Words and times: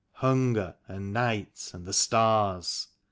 hunger 0.13 0.75
and 0.87 1.13
night 1.13 1.69
and 1.75 1.85
the 1.85 1.93
stars. 1.93 2.87